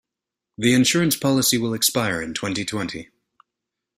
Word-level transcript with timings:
The 0.57 0.73
insurance 0.73 1.15
policy 1.15 1.59
will 1.59 1.75
expire 1.75 2.23
in 2.23 2.33
twenty-twenty. 2.33 3.11